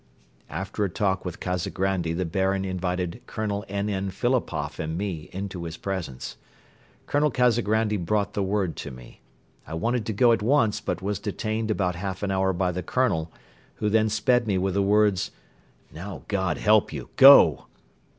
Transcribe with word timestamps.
After 0.49 0.83
a 0.83 0.89
talk 0.89 1.23
with 1.25 1.39
Kazagrandi 1.39 2.11
the 2.13 2.25
Baron 2.25 2.65
invited 2.65 3.21
Colonel 3.27 3.63
N. 3.69 3.87
N. 3.87 4.09
Philipoff 4.09 4.79
and 4.79 4.97
me 4.97 5.29
into 5.31 5.65
his 5.65 5.77
presence. 5.77 6.37
Colonel 7.05 7.29
Kazagrandi 7.29 7.97
brought 7.97 8.33
the 8.33 8.41
word 8.41 8.75
to 8.77 8.89
me. 8.89 9.21
I 9.67 9.75
wanted 9.75 10.07
to 10.07 10.13
go 10.13 10.31
at 10.31 10.41
once 10.41 10.81
but 10.81 11.03
was 11.03 11.19
detained 11.19 11.69
about 11.69 11.93
half 11.93 12.23
an 12.23 12.31
hour 12.31 12.51
by 12.51 12.71
the 12.71 12.81
Colonel, 12.81 13.31
who 13.75 13.91
then 13.91 14.09
sped 14.09 14.47
me 14.47 14.57
with 14.57 14.73
the 14.73 14.81
words: 14.81 15.29
"Now 15.93 16.23
God 16.27 16.57
help 16.57 16.91
you! 16.91 17.09
Go!" 17.15 17.67